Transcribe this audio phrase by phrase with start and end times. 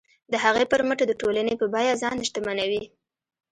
[0.31, 2.83] د هغې پر مټ د ټولنې په بیه ځان شتمنوي.